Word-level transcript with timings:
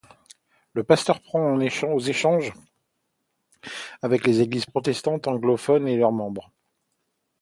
Le 0.73 0.83
pasteur 0.83 1.21
prend 1.21 1.55
part 1.59 1.89
aux 1.91 1.99
échanges 1.99 2.53
avec 4.01 4.25
les 4.25 4.41
églises 4.41 4.65
protestantes 4.65 5.27
anglophones 5.27 5.87
et 5.87 5.95
leurs 5.95 6.11
membres. 6.11 6.51